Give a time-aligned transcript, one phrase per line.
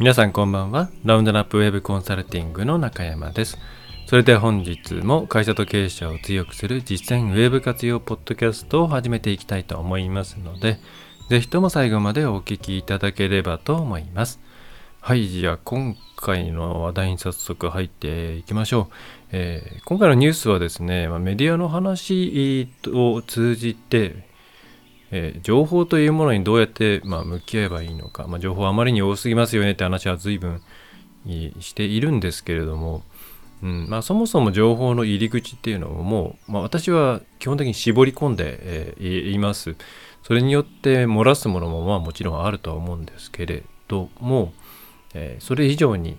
[0.00, 0.88] 皆さんこんばんは。
[1.04, 3.58] ラウンドナップウェブコンサルティングの中山です。
[4.06, 10.78] それでは本日も会社と経営者を強くする実践ウェブ活用ポッドキャストを始めていきたいと思いますので、
[11.28, 14.40] ぜひとも最後までお聞きいただければと思います。
[15.02, 18.94] はい、じゃあ今回の話題に早速入っていきましょう。
[19.32, 24.29] えー、今回のニュースはですね、メディアの話を通じて、
[25.10, 30.62] えー、情報というものにどうやって、まあ、向き合えばいいのか、まあ、情報あまりに多すぎますよねって話は随分
[31.60, 33.02] しているんですけれども、
[33.62, 33.88] うん。
[33.88, 39.76] まあ、そもそも情報の入り口っていうのをもう、まあ、私は基本的に絞り込んで、えー、います。
[40.22, 44.52] それによって漏らすものもまあもちろんあるとは思うんですけれども、
[45.14, 46.18] えー、それ以上に、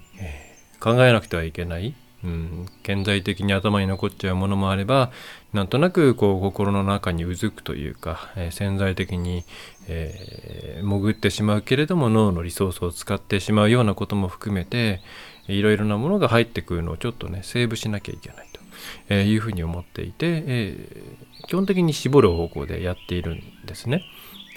[0.80, 1.94] 考えなくてはいけない
[2.24, 5.12] うん、顕在的に頭に残っちゃうものもあれば
[5.54, 9.44] なんとなくこう心の中にうずくというか、えー、潜在的に、
[9.88, 15.02] えー、潜ってしまうけれども脳のリソースを使ってしまうようなことも含めて
[15.48, 18.62] いろいろなものが入ってくるのをちょっとねセーブしなきゃいけないと、
[19.10, 24.04] えいうふうに思っていて、えー、基本的に絞る方向でやっているんですね。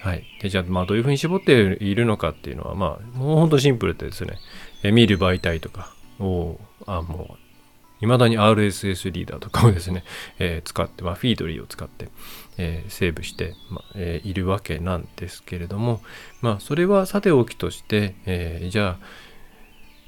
[0.02, 4.38] はい、でじゃあまあどういうふうに絞っているのかっていうのはまあもうほんとシンプルでですね、
[4.82, 7.43] え見る媒体とかをあもう
[8.04, 10.04] 未だに RSS リーダーとかをですね、
[10.38, 12.08] えー、使って、まあ、フィードリーを使って、
[12.56, 16.00] えー、セーブして、まあえー、いるわけなんですけれども、
[16.40, 19.06] まあ、それはさておきとして、えじゃあ、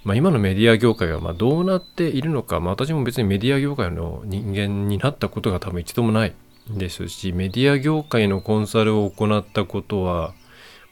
[0.06, 6.34] まあ、今のメディア業界がまどうなっているのか、まあ、私も別にメディア業界の人間になったことが多分一度もない
[6.70, 10.32] ですし、メディア業界のコンサルを行ったことは、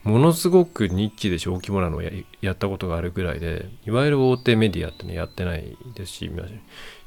[0.05, 2.02] ものすごくニッチで小規模なのを
[2.42, 6.30] やったことがあるぐらいで、いわゆる大手メディアってね、やってないですし、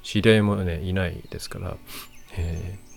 [0.03, 1.77] 知り合いもね、いないですから、
[2.37, 2.87] えー、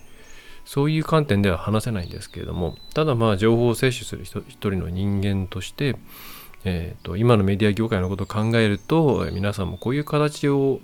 [0.64, 5.96] そういう観点では話せないんですけれども、ただまあ情報を摂取する一人の人間として、
[6.64, 10.80] えーと、今のメディア業界のことを考えると、皆さんもこういう形を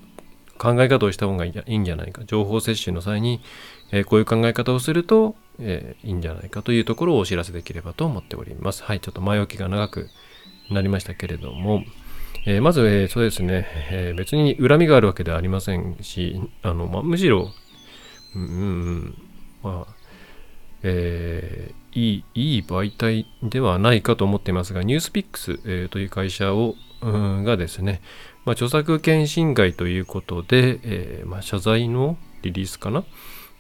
[0.59, 2.23] 考え方をした方がいいんじゃないか。
[2.25, 3.41] 情報摂取の際に、
[3.93, 8.83] えー、こういう考え方をすると、えー、いいんじゃないかというところをお知らせできればと思っております。
[8.83, 10.09] はい、ちょっと前置きが長く
[10.71, 11.85] なりましたけれども、
[12.47, 17.51] えー、まず、えー、そうですね、えー、別に恨みがあるわけではありませんし、あのまあ、むしろ、
[18.35, 19.23] うん、うん、
[19.63, 19.95] まあ、
[20.83, 28.01] えー、いい、いい媒体ではないかと思っていますが、ニュースピックス、えー、という会社を、うん、がですね、
[28.45, 33.05] まあ、著作権侵害ということで、えーまあ、謝罪のリリースかな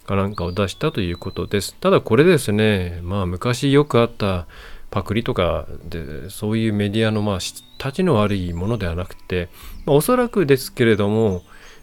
[0.06, 1.75] かなんかを出したということです。
[1.75, 4.47] ただこれですね、まあ昔よくあった
[4.91, 7.62] パクリとかでそういうメディアのまあ立
[7.97, 9.49] ちの悪いものではなくて、
[9.84, 11.43] まあ、おそらくですけれども、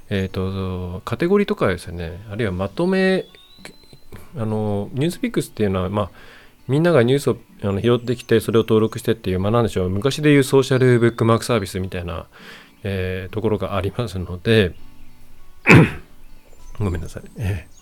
[0.10, 3.26] えっ、ー、と、カテゴリーとかですね、あるいはまとめ、
[4.36, 6.12] あの、ニュースピックスっていうのは、まあ、
[6.68, 12.28] みんながニュースをあの拾ってきて、それを登録してっていう、まあ、なんでしょう、昔でいうソーシャルブックマークサービスみたいな、
[12.84, 14.74] えー、ところがありますので、
[16.80, 17.24] ごめんなさい。
[17.38, 17.73] えー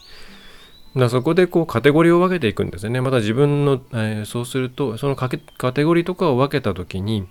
[0.96, 3.00] だそこでこうカテゴリーを分けていくんですね。
[3.00, 7.28] また自分の、えー、そうすると、そのカテゴリーとかを分けたときに、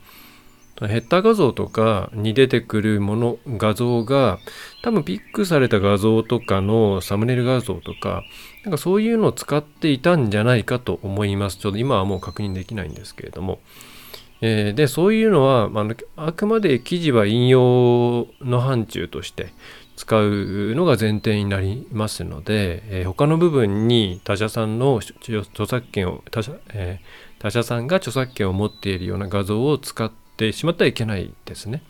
[0.88, 4.38] ヘッダー画像とかに出てくるもの、画像が、
[4.82, 8.22] 多分ピックされた画像とかのサムネイル画像とか、
[8.64, 11.58] なんかそういうのを使っていたんじゃないかと思います。
[11.58, 13.60] ちょっと今はもう確認できないんですけれども。
[14.40, 15.82] えー、で、そういうのは、ま
[16.16, 19.52] あ、あくまで記事は引用の範疇として、
[20.00, 31.82] 使うのが前提になりますので、えー、他の部分に他社さんの著作権を他社,、えー、他社さんが著作権を持っているような画像を使ってしまってはいけないですね。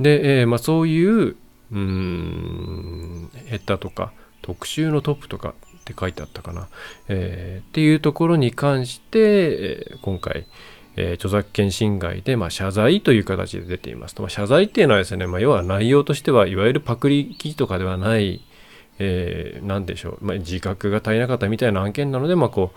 [0.00, 1.36] で、えー、まあ、そういう
[1.72, 6.70] うんヘッダーとか特集のトップとかって書いてあったかな、
[7.08, 10.46] えー、っていうところに関して、え今回、
[10.96, 14.22] えー、著作権侵害で、まあ、謝罪という形で出ていますと。
[14.22, 18.40] まあ、謝罪っていうのはですね、まあ、要は内容としては、いわゆるパクリ記事とかではない、
[18.98, 22.72] えー、なんでしょう、まあ、自覚が足りなかったみたいな案件なので、まあ、こ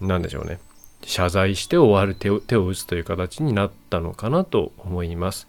[0.00, 0.58] う、なんでしょうね。
[1.04, 5.48] 謝罪して終わる手を手を打つという形になったのかなと思います。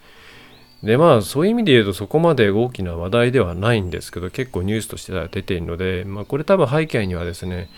[0.83, 7.69] でまあそういう意味で言うとそこまで大きな話題ではないんですけど結構ニュースとしては出ているので、まあ、これ多分背景にはですね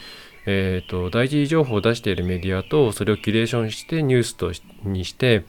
[0.45, 4.51] えーと、大事情報を出しているメディアとそれをキュレーションしてニュースと
[4.83, 5.45] にして、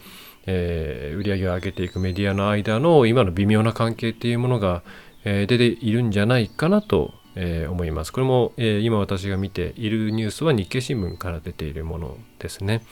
[0.47, 4.83] えー、売り上げを上げていくメディアの間の今の微妙な関係っていうものが、
[5.25, 8.12] えー、出ているんじゃないかなと、えー、思います。
[8.12, 12.83] これも、え今私が見ているニュースは日経新聞から出ているものですね。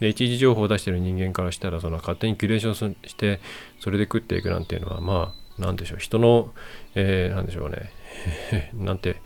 [0.00, 3.40] で一時情報を出している人間からしたらその勝手にキュレーションして
[3.80, 6.52] それで食っていくなんていうのはまあなんでしょう人の、
[6.94, 7.90] えー、なんでしょうね
[8.74, 9.16] なんて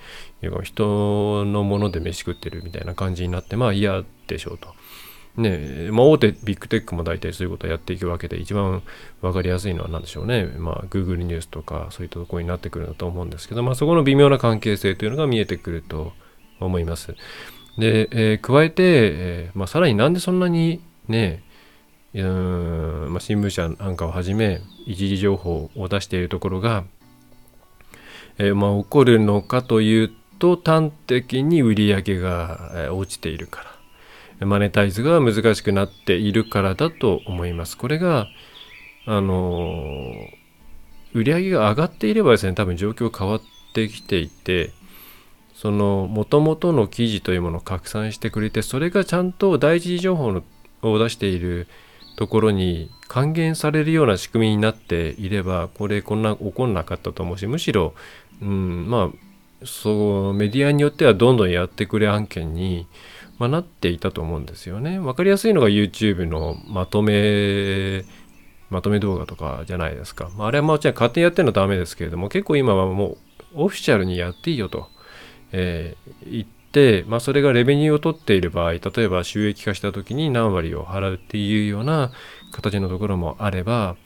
[0.62, 4.74] 人のもので飯食ってるみたいな感じになってまあ嫌でしょうと。
[5.36, 8.82] ねまあ、大手ビッグテックも大体そういうことをやっていくわけで一番
[9.22, 16.12] 分かりやすいのは何でしょうね、まあ、Google ニュースとかそういったところになってくるんだと思うんですけど、まあ、そこの微妙な関係性というのが見えてくると
[16.60, 17.14] 思います。
[17.78, 21.42] で、えー、加えて、えーまあ、さらになんでそんなにね
[22.14, 26.84] うんまあ、新聞社なんかをはじめ一時情報を出しているところが、
[28.36, 30.12] えー、まあ、起こるのかという
[30.42, 33.76] と端的に売り上げが落ちているか
[34.40, 37.78] らマネタイズが難しくなっているからだと思います。
[37.78, 38.26] これが
[39.06, 40.10] あの
[41.14, 43.40] 売り上げが上がっていればですね多分状況変わっ
[43.72, 44.72] てきていて
[45.54, 50.42] その元々の記事というものを拡散してくれてそれがちゃんと第一次情報の
[50.82, 51.68] を出している
[52.16, 57.94] ところに還元されるような仕組みになっていればこれこんな起こんなかったと思うしむしろ、
[58.40, 59.31] うん、まあ
[59.64, 62.86] そうメディアによってはどんどんやってくれ案件に、
[63.38, 64.98] まあ、なっていたと思うんですよね。
[64.98, 68.04] 分かりやすいのが YouTube のまとめ
[68.70, 70.30] まとめ動画とかじゃないですか。
[70.36, 73.18] まあ、れはもちろん勝手にやってるのはダメですけれども結構今はもう
[73.54, 74.88] オフィシャルにやっていいよと、
[75.52, 82.12] えー、言って、まあ、それがレベニューを取っている場合例えば収益化した時に何割を払うっていうような
[82.52, 83.96] 形のところもあれば、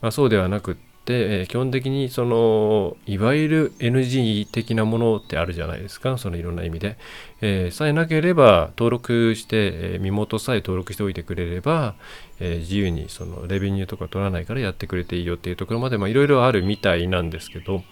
[0.00, 6.16] まあ、そうではなくて、えー、基本的にそのいわゆる NG 的なものってあるじゃないですか。
[6.16, 6.96] そのいろんな意味で、
[7.40, 11.94] えー、さえなければ登録して、えー、身元さえ登録しておいてくれれば、
[12.40, 17.84] え自由にそのレベニューとか取らないからやってくれていいよっていうところまでいろいろあるみたいなんですけど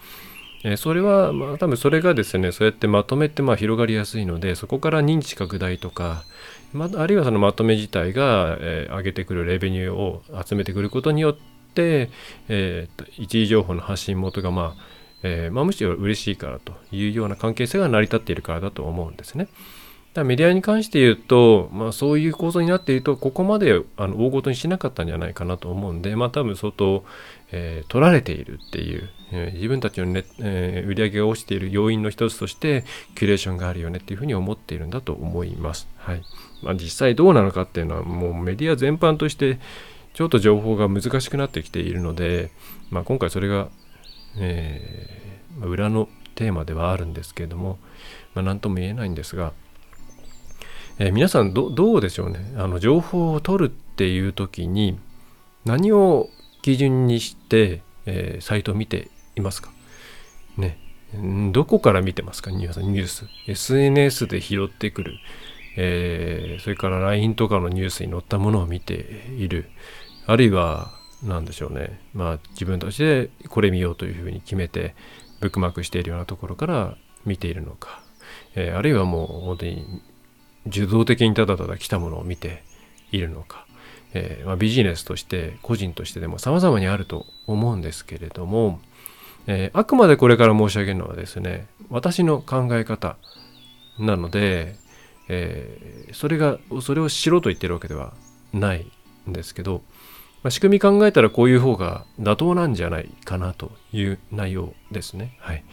[0.63, 6.23] えそれは、まあ、多分それがですねそうやってまとめてまあ広がりやすいのでそこから認知拡大とか、
[6.71, 12.87] まあ、るいはそのまとめ自体が、え、上げてくるレベニューを集めてくることによって、えー、
[13.17, 14.93] 一時情報の発信元が、まあ
[15.23, 19.47] えーまあ、むしろ嬉しいからというような関係性が成り立っているからだと思うんですね。
[20.13, 27.03] だメディアに関して言うと、まあ、そういう構造になっているとここまであの大ごとにしなかったんじゃないかなと思うんで、まあ、多分相当、
[27.51, 32.83] えー、取られているっていう、えー、自分たちのね、えー、売り上げが落ちている要因の一つとして
[33.15, 35.87] キュレーションがあるよねっていうふうに思っているんだと思います。
[35.97, 36.21] はい
[36.61, 39.57] まあ、実際どうなのかっていうのはもうメディア全般として
[40.13, 42.51] ちょっと情報が難しくなってきているので、
[42.91, 43.69] まあ、今回それが、
[44.37, 47.79] えー、裏のテーマではあるんですけれども、
[48.33, 49.53] まあ、何とも言えないんですが
[50.99, 52.53] えー、皆さんどうでしょうね？
[52.55, 54.99] あの情報を取るっていう時に
[55.65, 56.29] 何を
[56.61, 59.71] 基準にして、えー、サイトを見ていますか？
[60.55, 60.77] ね。
[61.51, 62.51] どこから見てますか？
[62.51, 65.15] ニュース SNS で拾ってくる、
[65.77, 68.93] えー、それから LINE とかのニュースに載ったものを見て
[69.35, 69.65] いる。
[70.25, 70.91] あるいは
[71.23, 71.99] 何でしょうね。
[72.13, 74.95] まあ自分たちでこれ見ようというふうに決めて
[75.39, 78.01] ブックマークしているようなところから見ているのか、
[78.55, 80.01] えー、あるいはもう本当に
[80.67, 82.63] 受動的にただただ来たものを見て
[83.11, 83.65] いるのか、
[84.13, 88.79] えー、まあ、ビジネスとして個人としてでも様々にあると思うんですけれども、
[89.47, 93.17] えー、あくまでこれから申し上げるのはですね私の考え方
[93.99, 94.75] なので、
[95.27, 98.13] えー、それがそれをしろと言ってるわけでは
[98.53, 98.85] ない
[99.29, 99.81] んですけど、
[100.43, 105.37] まあ、仕組み考えたらこういう方が妥当なんじゃないかなという内容ですね。
[105.39, 105.63] はい、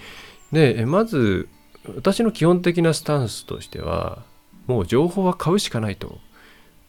[0.53, 1.49] でまず
[1.97, 4.23] 私の基本的なスタンスとしては
[4.67, 6.19] もう情報は買うしかないと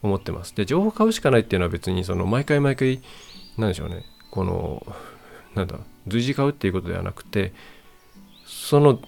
[0.02, 0.54] 思ってます。
[0.54, 3.00] で、情報買うしかないっていうのは別にその毎回毎回、
[3.56, 4.84] なんでしょうね、この、
[5.54, 7.52] なんだ、随時買うっていうことではなくて、
[8.44, 9.00] その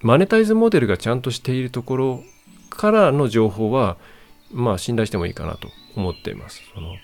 [0.00, 2.22] マネタイズモデルがちゃんとしているところ
[2.70, 3.96] からの情報は、
[4.52, 6.62] まあ信頼してもいいかなと思っています。
[6.74, 6.94] その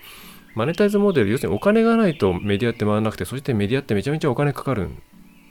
[0.54, 4.90] マネタイズモデル、要するにお金がないとメディアって回らなくて、そしてメディアってめちゃめちゃお金かかる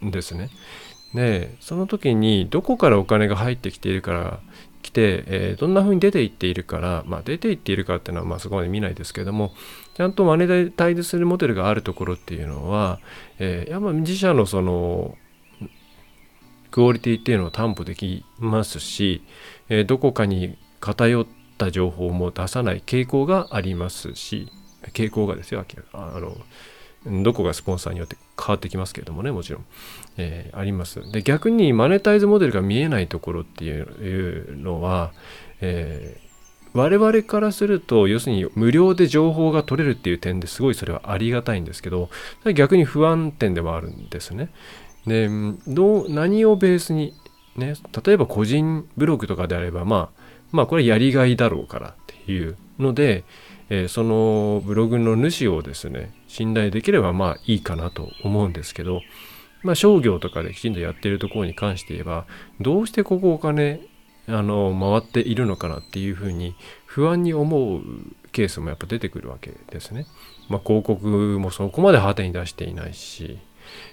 [0.03, 0.49] んですね。
[1.13, 4.39] で、その時にどこからお金が入ってきているから
[4.81, 9.53] 来て、えー、どんな風に出ていっているから、まあ、出ていっているかっていうのはまあそこまで見ないですけども
[9.95, 12.99] ちゃんとマネタイズするモデルがあるところっていうのは、
[13.37, 15.15] えー、やっぱ自社のその
[16.71, 19.23] クオリティっていうのを担保できますし、
[19.69, 21.25] えー、どこかに偏っ
[21.57, 24.51] た情報も出さない傾向がありますし
[24.93, 26.37] 傾向がですよあの
[27.05, 29.65] どこがスポンサーによって変わってきますけれどもねもちろん、
[30.17, 31.09] えー、あります。
[31.11, 35.11] で逆にマネタイズモデルが見えないところっていうのは、
[35.61, 42.09] えー、我々からすると要するに無料で情報が取れるっていう点ですごいそれはありがたいんですけど
[42.53, 44.49] 逆に不安点でもあるんですね。
[45.07, 45.29] で
[45.67, 47.13] どう何をベースに
[47.55, 50.19] ね例えば個人ブログとかであればまあ
[50.51, 51.93] まあこれやりがいだろうからっ
[52.25, 53.23] ていうので、
[53.69, 59.01] えー、そのブログの主をですね信頼できればまあいいかなと思うんですけど、
[59.63, 62.25] まあ、商業とかできちんとやってるところに関して言えば
[62.59, 63.81] どうしてここお金、
[64.27, 67.81] あの回っているのかなっていうふうに不安に思う
[68.31, 70.05] ケースもやっぱ出てくるわけですね。
[70.49, 71.07] まあ、広告
[71.39, 73.39] もそこまで派手に出していないし、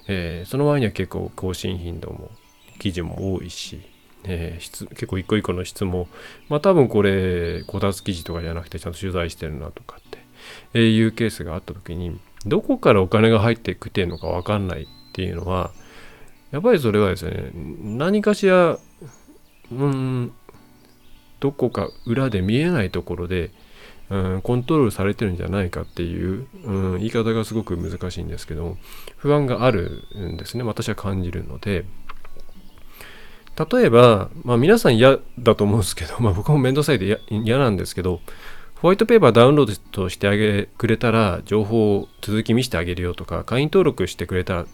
[0.09, 2.31] えー、その前には結構更新頻度も
[2.79, 3.81] 記事も多いし、
[4.29, 6.09] えー、結構一個一個の質も
[6.49, 10.19] まあ多分これこたつ記事とかじゃなくてちゃんと取材してるなとかって、
[10.75, 15.73] えー、いうケースがあった時にどこからお金が入ってきてるのか分かんないっていうのは
[16.51, 17.51] やっぱりそれはですね
[17.83, 18.79] 何かしら
[19.73, 20.33] うん
[21.41, 23.51] どこか裏で見えないところで、
[24.11, 28.77] うん、コントロールされてるんじゃないかっていう、うん、言い方がすごく難しいんですけど
[29.17, 31.85] 不安があるんですね私は感じるので。
[33.57, 38.21] 例えば、まあ、皆さん嫌だと思うんですけど、 まあ、僕も面倒くさいで嫌なんですけど
[38.77, 44.67] ホワイトペーパーダウンロードしてあげくれたら情報を続き見せてあげるよとか会員登録してくれた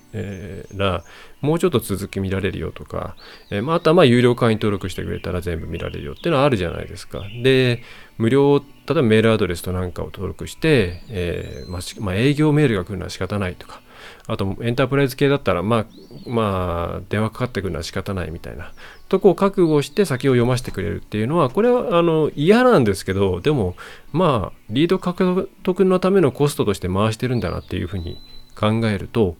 [0.74, 1.04] ら
[1.40, 3.14] もうちょっと続き見られるよとか、
[3.50, 7.22] えー、まあ、とはまあ有料会員登録してくれたら全部見られるよっていうのはあるじゃないですか。
[7.42, 7.82] で
[8.18, 13.80] 無料例えばメールアドレスとなんかを登録して、えー、まあ、まあ、営業メールが来るのは仕方ないとか
[14.26, 15.86] あとエンタープライズ系だったらまあ
[16.26, 18.72] まあ電話かかってくるのは仕方ないみたいな
[19.08, 23.74] とこを覚悟して先を読ませてくれるっていうのはこれはあの嫌なんですけどでも
[24.12, 28.20] まあリード獲得のためのコストとして回してるんだなっていうふうに
[28.54, 29.36] 考えると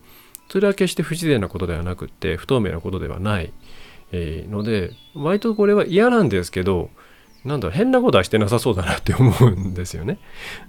[0.50, 3.52] それは決して不自然なことではなくって不透明なことではない、
[4.10, 6.90] え、ので割とこれは嫌なんですけど
[7.44, 10.18] なんだ変なことはしてなさそうだなって思うんですよね。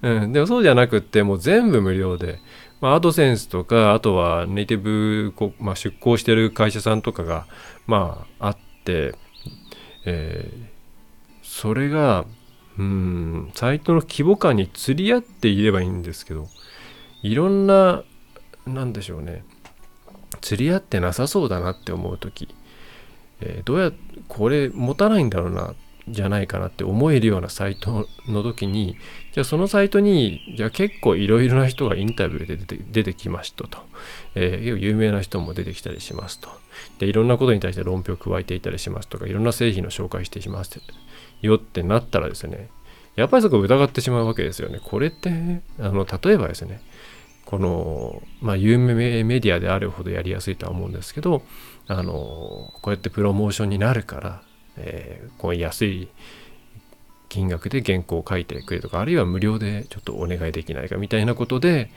[0.01, 2.39] うん、でもそうじゃなくってもう全部無料で
[2.83, 7.47] まあ、アドセンスとか、あとはネイティブ、まあ、出向してる会社さんとかが、
[7.87, 9.15] まあ、あって、
[10.05, 10.65] えー、
[11.41, 12.25] それが、
[12.77, 16.49] うん、サイトの規模感に釣り合っていればいいんですけど、
[17.21, 18.03] いろんな、
[18.67, 19.45] なんでしょうね、
[20.41, 22.53] 釣り合ってなさそうだなって思う時、
[23.39, 23.93] えー、どうや
[24.27, 25.73] これ持たないんだろうな
[26.07, 28.98] じゃないかなって思えるようなサイトの時に
[29.31, 33.79] じゃあそのサイトにじゃあ結構いろいろな人がインタビューで出て出てきましたと、
[34.36, 36.50] えー、有名な人も出てきたりしますと。
[37.00, 40.81] でいろんなことに対して論評を加えていたりしますとかいろんな製品の紹介してします
[41.41, 42.69] よってなったらですね
[43.15, 44.79] やっぱりそこ疑ってしまうわけですよね。
[44.83, 46.81] これってあの例えばですね
[47.45, 51.43] この、まあ、有名メディアであるほどやりやすいとは思うんですけど
[51.88, 52.13] あの
[52.81, 54.41] こうやってプロモーションになるから
[54.77, 56.08] えー、こう安い
[57.30, 61.89] 金額で原稿を書いてくれとかあるいは無料でちょっとお願いできないかみたいなことで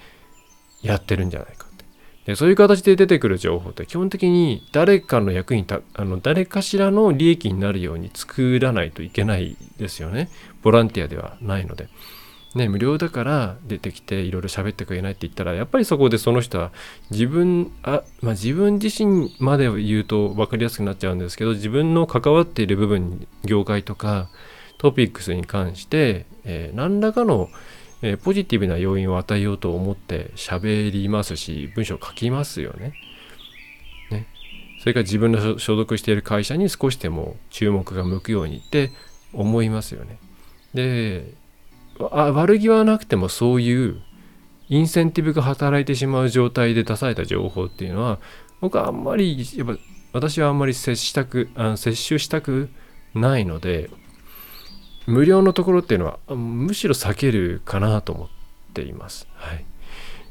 [0.82, 1.84] やってるんじゃないかって。
[2.26, 10.30] でそういう形で出てくる情報って基本的に誰かの役にたあの誰かしらの利益になるように作らないといけないですよね。
[10.62, 11.88] ボランティアではないので。
[12.56, 16.72] ね、無料だから出てきていろいろ喋ってくれないって言ったらやっぱりそこでその人は
[17.10, 24.30] 自分あ、まあ、自分自身まで言うと分かりやすくなっちゃうんですけど自分の関わっている部分業界とか
[24.78, 27.50] トピックスに関して、えー、何らかの、
[28.00, 32.94] えー、ポジティブな要因を与えようと思って喋りますし文章を書きますよね。
[34.10, 34.26] ね
[34.80, 38.92] それから自分の所属している会社に少しでも注目が向くようにって
[39.34, 40.16] 思いますよね。
[40.72, 41.34] で
[42.00, 44.02] あ悪気はなくてもそういう
[44.68, 48.18] インセンティブが働いてしまう状態で出された情報っていうのは
[48.60, 49.76] 僕はあんまりやっぱ
[50.12, 52.70] 私はあんまり接したくあの接種したく
[53.14, 53.90] ないので
[55.06, 58.28] 無料のところっていうのはむしろ避けるかなと思っ
[58.74, 59.28] ています。
[59.34, 59.64] はい、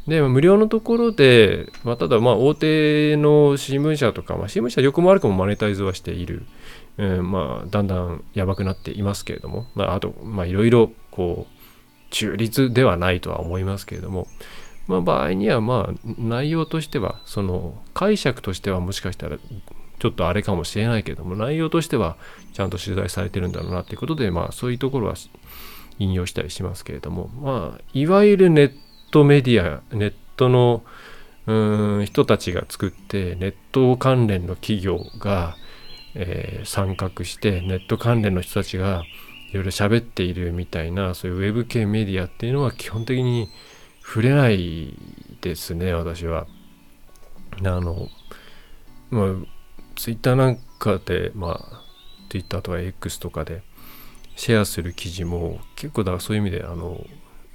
[0.07, 6.45] で無料のところで、まあ、ただまあ大手の新聞社とか、まあ、新聞社よくも悪くもマネタイズはしている、
[6.97, 11.54] えー、まあだんだんやばくなっていますけれども、まあ、あとまあいろいろこう
[12.15, 14.27] 中立ではないとは思いますけれども、
[14.87, 22.15] まあ、場合にはまあ内容としてはその解釈としてはもしかしたらちょっとあれかもしれないけれども内容としては
[22.53, 25.15] ちゃんと取材されてるんだろうなっていうことでまあそういうところは
[25.99, 28.73] 引用したりしますけれどもまあいわゆるネッ
[29.11, 30.83] トメディアネットの
[31.47, 35.57] うん人たちが作ってネット関連の企業が、
[36.13, 39.03] えー、参画してネット関連の人たちが
[39.55, 43.49] いろいろ喋っているみたいなそういうウェブ系メディアっていうのは基本的に
[44.03, 44.93] 触れない
[45.39, 46.45] ですね私は。
[47.59, 48.09] あの
[49.11, 49.25] まあ
[49.95, 51.81] ツイッターなんかでまあ
[52.29, 53.63] ツイッターとか X とかで
[54.35, 57.05] シェアする記事も結構だからそういう意味であの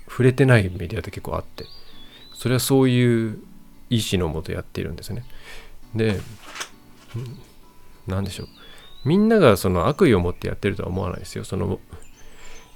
[0.08, 1.66] 触れてないメディアって結構あって
[2.32, 3.38] それはそういう
[3.90, 5.22] 意思のもとやっているんですね。
[5.94, 6.18] で
[8.06, 8.48] 何でしょう
[9.04, 11.80] みんながその悪意を持ってやってるとは思わないですよその、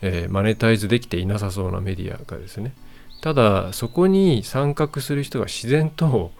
[0.00, 2.74] えー、マネタイズできていなさそうなメディアがですね
[3.20, 6.32] ただそこに参画する人が自然と、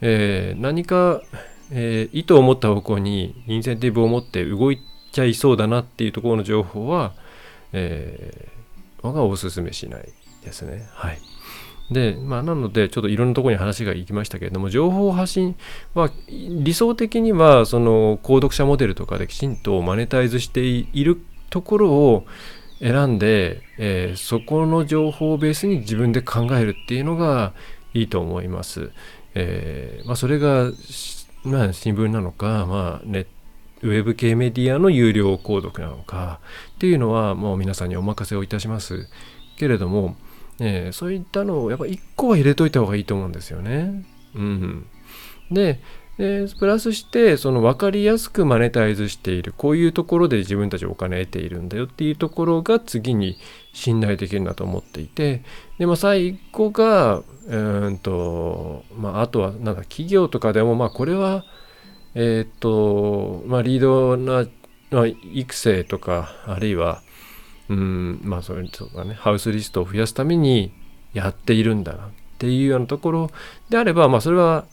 [0.00, 1.22] えー、何か、
[1.70, 4.80] えー、意図を持った方向にインセンティブを持って動い
[5.12, 7.14] ちゃいそうだなっていうところの情報は、
[7.72, 10.08] えー、僕はおすすめしない
[10.44, 10.88] ですね。
[10.92, 11.18] はい。
[11.90, 15.54] で、まあ、なので、ちょっといろんなところに話が行きましたけれども、情報発信
[15.94, 22.26] は、理想的には、その、購読者モデルとかできちんとマネタイズしているところを
[22.80, 27.52] 選んで、えー、そこの情報をベースに自分で考えるっていうのが
[27.92, 28.90] いいと思います。
[29.34, 30.70] えー、まあ、それが、
[31.44, 33.26] まあ、新聞なのか、まあ、ネッ
[33.84, 36.40] ウェブ系メディアの有料購読なのか
[36.76, 39.08] っていうのはもう皆さんにお任せをいたします
[39.58, 40.16] けれども、
[40.60, 44.04] えー、そういったのをやっぱ1個は入れといた方がいいと思うんですよね。
[44.34, 44.86] うん、
[45.50, 45.80] で
[46.18, 53.36] でプラスしてその分かりやすくマネタイズしているこういうところで自分たちお金得ているんだよっていうところが次に
[53.72, 55.42] 信頼できるなと思っていて
[55.78, 61.44] で、まあ、最後がうんと、まあ、あとはなんか企業とかでもまあこれは
[62.14, 64.46] えっ、とまあリードな、
[64.92, 67.02] まあ、育成とかあるいは
[67.68, 70.72] うんまあそれとかねハウスリストを増やすために
[71.12, 73.30] やっているんだなっていうようなところ
[73.70, 74.66] であればまあそれは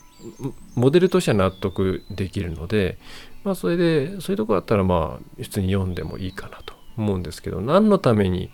[0.76, 2.98] モデルとしては納得できるので
[3.44, 8.52] まあそれでそういうとこだったらまあ普通に読んでもいいかなと思うんですけど何のために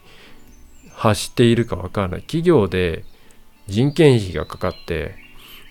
[0.94, 2.22] 発しているかわからない。
[2.22, 3.06] 企業で
[3.68, 5.16] 人件費がかかって、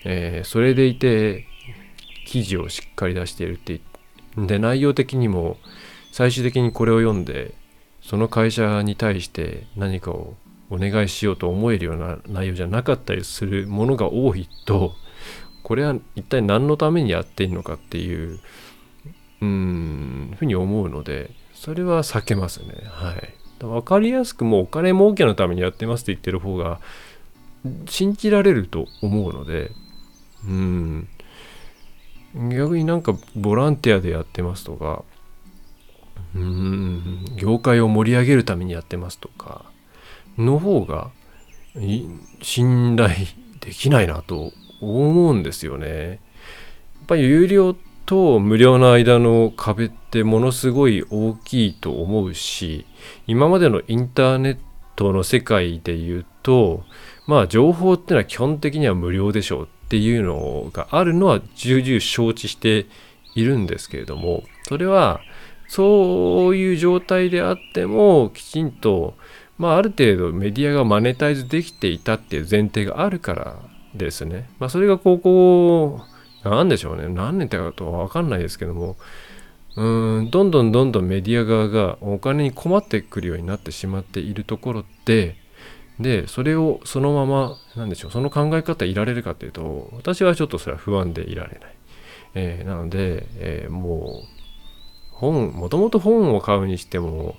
[0.04, 1.46] えー、それでいて
[2.26, 3.80] 記事をしっかり出しているって
[4.36, 5.56] で内容的にも
[6.12, 7.54] 最終的にこれを読んで
[8.06, 10.34] その会社に対して何かを
[10.70, 14.94] お願いしようと思えるような内容じゃなかったりするものが多いと
[15.64, 18.38] これは一体何のためにやっているのかっていう
[19.40, 22.68] うんふうに思うのでそれは避けますね。
[22.86, 23.34] はい。
[23.58, 26.80] 分かりやすくもうお金儲けのためにやってますって言ってる方が
[27.86, 29.72] 信じられると思うので
[30.46, 31.08] うん。
[32.34, 35.02] 逆になんかボランティアでやってますとか
[37.36, 39.64] 業界を盛り上げるためにやってますとか
[40.38, 41.10] の方が
[42.42, 43.10] 信頼
[43.60, 46.08] できないなと思うんですよね。
[46.08, 46.18] やっ
[47.06, 52.86] ぱり有料と無料の間の壁ってものすごい大きいと思うし
[53.26, 54.58] 今までのインターネッ
[54.94, 56.84] トの世界で言うと
[57.26, 62.86] まあ情報ってのは基本的には無料でしょうっていうのがあるのは重々承知して
[63.34, 65.20] いるんですけれどもそれは
[65.68, 69.14] そういう状態であってもきちんと、
[69.58, 73.56] まあ、ある程度メディアがマネタイズできていたっていう前提があるから
[73.94, 74.48] ですね。
[74.58, 76.00] まあ、それが高校、
[76.44, 77.08] なんでしょうね。
[77.08, 78.96] 何年かとはわかんないですけども、
[79.76, 85.36] うん、どんどんどんどんメディア側がお金に困ってくるようになってしまっているところで、
[86.00, 91.76] で、それをそのまま、なんでしょう、その考え方いられるかというと、私はちょっとそれは不安でいられない。
[92.34, 94.35] えー、なので、えー、もう、
[95.16, 97.36] 本もともと本を買うにしても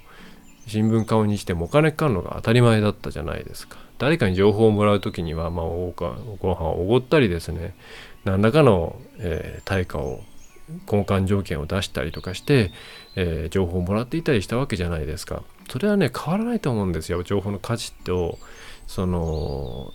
[0.68, 3.78] 新聞買うにしてもお金かかるのが当たり前だったじゃないですか。
[4.00, 5.94] 誰かに情報をもらう時には、まあ、お
[6.40, 7.76] ご飯をおごったりですね。
[8.26, 10.22] 何らかの、えー、対価を
[10.86, 12.72] 交換条件を出したりとかして、
[13.16, 15.44] えー、情報をもらっていたりしたわけじゃないですか。
[15.70, 17.24] それはね変わらないと思うんですよ。
[17.24, 18.38] 情報の価値と
[18.88, 19.94] その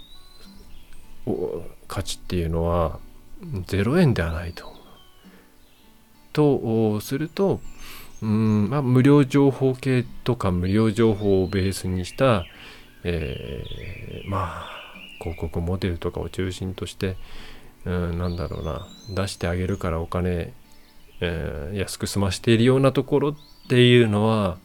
[1.86, 2.98] 価値っていうのは
[3.44, 4.72] 0円ではないと
[6.32, 7.60] とすると
[8.22, 12.44] うんまあ、無料情報系とか無料情報をベースにした、
[13.02, 14.82] えー、まあ
[15.18, 17.16] 広告モデルとかを中心として、
[17.84, 20.52] うん、なんだろうな出してあげるからお金、
[21.20, 23.34] えー、安く済ましているようなところっ
[23.68, 24.56] ていうのは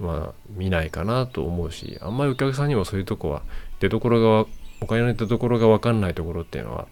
[0.00, 3.42] まあ見ないかなと思うしあんまりお客さんにもそういうとこは
[3.78, 6.88] 出どころがお金の出どころが分かんないところっていうのは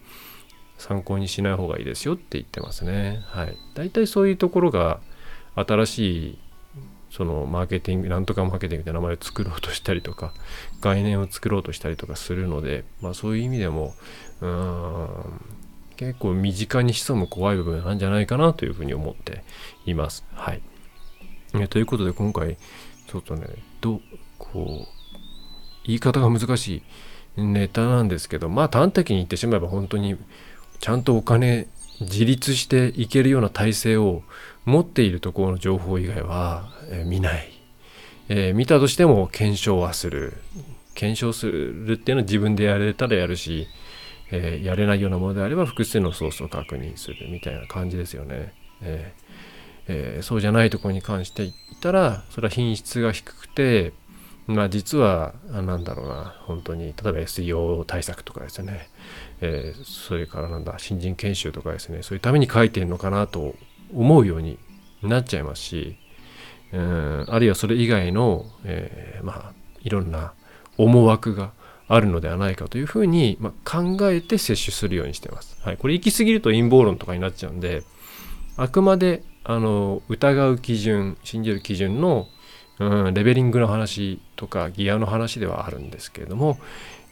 [0.79, 3.21] 参考にしない方がいいですよって言ってますね。
[3.27, 3.57] はい。
[3.75, 4.99] 大体そういうところが
[5.55, 6.37] 新しい
[7.11, 10.33] そのマーケティングなんとかマーケティングって名前を作ろうとしたりとか
[10.81, 13.93] 概念を作ろうとしたりとかするので、まあ、そういう意味でも
[14.41, 15.41] うーん
[15.97, 19.43] 結構身近に潜む怖い部分なんじゃないかなというふうに思って
[19.85, 20.25] います。
[20.33, 20.61] はい。
[21.55, 22.57] えということで今回
[23.07, 23.47] ちょっとね
[23.81, 23.99] ど
[24.37, 24.99] こう
[25.83, 26.83] 言い方が難し
[27.35, 30.15] いネタなんですけどまあ端的に言ってしまえば本当に
[30.79, 31.67] ちゃんとお金
[32.01, 34.23] 自立していけるような体制を
[34.65, 37.49] 持っているところの情報以外は、え、見ない、
[38.29, 40.33] えー、見たとしても検証はする。
[40.95, 43.67] 検証するっていうのは自分でやれたらやるし、
[44.31, 49.13] えー、やれないようなものであれば複数のソースを確認するみたいな感じですよね、え
[49.87, 53.91] えそうじゃないところに関して言ったらそれは品質が低くて
[54.49, 58.89] まあ実は何だろうな本当に例えば SEO 対策とかですね、
[59.41, 63.53] えー、それからなんだ新人研修とかですねそういうために書いてるのかなと
[63.93, 64.57] 思うように
[65.03, 65.97] なっちゃいますし、
[66.73, 70.33] うん、あるいはそれ以外の、えー、まあいろんな
[70.77, 71.51] 思惑が
[71.87, 75.59] あるのではないかというふうに、まあ、考えて摂取するようにしてます。
[75.61, 77.83] はい、これ行き過ぎると陰謀論とかになっちゃうんで
[78.57, 82.27] あくまであの疑う基準信じる基準の、
[82.79, 86.57] うん、レベリングの話とかギアの話ではあるんですけれども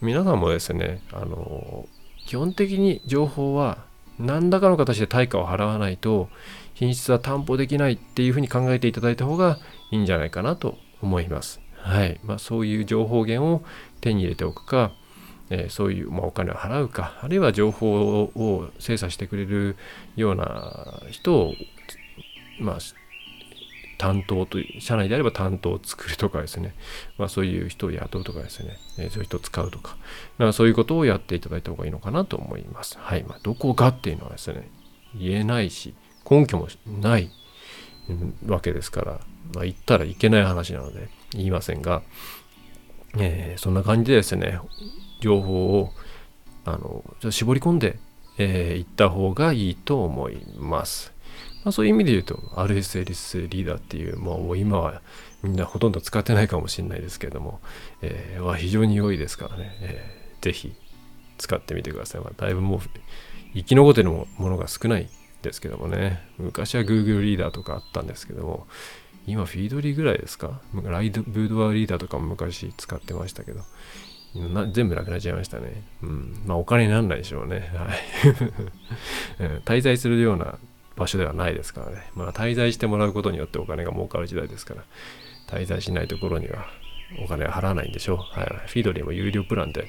[0.02, 1.88] 皆さんもですねあの
[2.26, 3.80] 基本的に情報は
[4.20, 6.30] 何らかの形で対価を払わないと
[6.74, 9.58] 品質は担保できないっていうふうに考えていただいた方が
[9.92, 11.60] いいんじゃないかなと思います。
[11.78, 13.64] はいまあ、そういう情報源を
[14.02, 14.92] 手に入れておくか、
[15.50, 19.78] えー、そういう、まあ、お金を払うかあるいは情報を精査してくれる
[20.16, 21.54] ような人を、
[22.60, 22.78] まあ、
[23.98, 26.76] 担当という社内であれば担当を作るとかですね、
[27.18, 29.98] まあ、そういう人を雇うとかですね、え、そういう人を使うとか
[30.38, 32.98] かそういうことをやっていただいた方がいいのかなと思います。
[33.00, 34.70] はいまあ、どこがっていうのはですね
[35.16, 35.96] 言えないし
[36.30, 36.68] 根拠も
[37.02, 37.32] ない
[38.46, 39.20] わけですから、
[39.54, 42.02] まあ、言ったらいけない話なので言いませんが、
[43.18, 44.60] えー、そんな感じでですね
[45.22, 45.92] 情報を
[46.66, 47.92] あの絞り込んでい、
[48.38, 51.14] えー、った方がいいと思います。
[51.68, 55.02] まあ、そういう意味で言うと RSLS リーダーっていう、もう今は
[55.44, 57.60] みんなほとんど使ってないかもしれないですけども、
[58.02, 60.74] えー、は非常に良いですからね、えー、ぜひ
[61.38, 62.22] 使ってみてください。
[62.22, 62.80] まあ、だいぶもう
[63.54, 65.10] 生き残ってるものが少ない
[65.42, 68.66] ですけどもね、昔は Google リーダーとかあったんですけども、
[69.26, 70.62] 今フィードリーぐらいですか？
[70.74, 73.60] ライドブードワリーダーとかも昔使ってましたけど、
[74.72, 75.84] 全部なくなっちゃいましたね。
[76.02, 76.44] うん。
[76.46, 77.70] まあお金にならないでしょうね。
[77.76, 77.94] は
[79.46, 79.52] い。
[79.68, 80.58] 滞在するような
[80.98, 82.10] 場所ではないですからね。
[82.16, 84.84] まあ滞在してもらうことによってお金が儲かる時代ですから、
[85.48, 86.66] 滞在しないところには
[87.24, 88.18] お金は払わないんでしょう。
[88.18, 88.48] はい。
[88.68, 89.88] フィードリーも有料プランで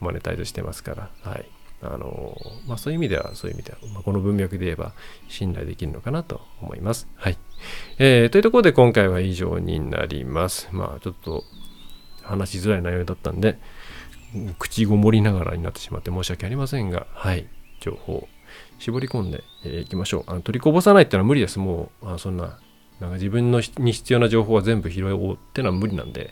[0.00, 1.46] マネタイズしてますから、はい。
[1.82, 2.34] あの
[2.66, 4.94] まあ、そういう意味では、そういう意味では、まあ、この文脈で言えば
[5.28, 7.06] 信頼できるのかなと思います。
[7.16, 7.36] はい。
[7.98, 10.68] えー、というところで今回は以上になります。
[10.72, 11.44] まあ、ちょっと
[12.22, 13.58] 話しづらい内容だったんで、
[14.58, 17.46] 口ごもりながらになってしまって申し訳ありませんが、はい。
[17.80, 18.26] 情報
[18.78, 19.44] 絞り込んで
[19.80, 20.24] いきましょう。
[20.26, 21.58] あの取りこぼさないってのは無理です。
[21.58, 22.58] もう、あそんな、
[23.00, 26.30] なんか自分のに必要な情報は全部拾おうってのは無理なんで、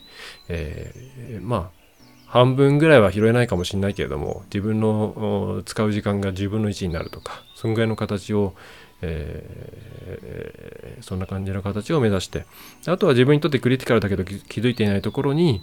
[0.49, 1.85] えー、まあ、
[2.27, 8.55] 半分ぐらいは拾えないかもしれないけれども自分の使う時間が10分の1になるとかそんぐらいの形を、
[9.03, 12.45] えー、そんな感じの形を目指して
[12.89, 15.63] あとは自分にとってクリティカルだけど気づいていないところに、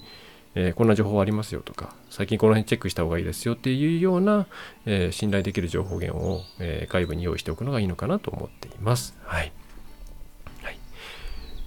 [0.56, 4.48] えー、こんな情報ありますよとか最近この辺チェックした方がいいですよっていうような、
[4.86, 9.18] えー、信頼できる情報源を、え外部に用意しておくのがいいのかなと思っています。
[9.24, 9.52] はい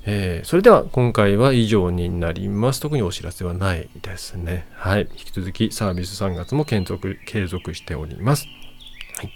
[0.07, 2.81] え、それでは今回は以上になります。
[2.81, 4.66] 特にお知らせはないですね。
[4.75, 5.09] はい。
[5.12, 8.47] 引き続きサービス3月も継続継続しております。
[9.16, 9.31] はい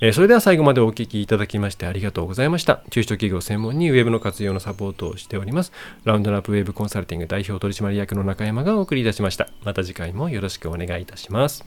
[0.00, 2.82] えー、それでは最後までお聞きいただきましてありがとうございました。
[2.90, 5.72] 中小企業専門にウェブの活用のサポートをしております。
[6.04, 9.48] ラウンドナップウェブコンサルティング代表取締役の中山がお送りいたしました。
[9.64, 11.64] また次回もよろしくお願いいたします。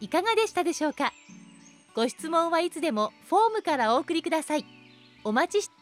[0.00, 1.12] いかがでしたでしょうか？
[1.94, 4.66] ご質問はいつでもフォームからお送りください。
[5.24, 5.74] お待ちして